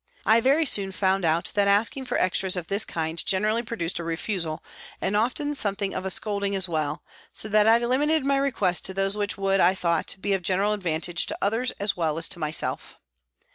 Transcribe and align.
I 0.25 0.41
very 0.41 0.65
soon 0.65 0.91
found 0.91 1.25
out 1.25 1.51
that 1.53 1.67
asking 1.67 2.05
for 2.05 2.17
extras 2.17 2.55
of 2.55 2.65
this 2.65 2.85
kind 2.85 3.23
generally 3.23 3.61
pro 3.61 3.77
duced 3.77 3.99
a 3.99 4.03
refusal 4.03 4.63
and 4.99 5.15
often 5.15 5.53
something 5.53 5.93
of 5.93 6.07
a 6.07 6.09
scolding 6.09 6.55
as 6.55 6.67
well, 6.67 7.03
so 7.33 7.47
that 7.49 7.67
I 7.67 7.77
limited 7.77 8.25
my 8.25 8.37
requests 8.37 8.81
to 8.81 8.95
those 8.95 9.15
which 9.15 9.37
would, 9.37 9.59
I 9.59 9.75
thought, 9.75 10.15
be 10.19 10.33
of 10.33 10.41
general 10.41 10.73
advantage 10.73 11.27
to 11.27 11.37
others 11.39 11.69
as 11.79 11.95
well 11.95 12.17
as 12.17 12.27
to 12.29 12.39
myself. 12.39 12.97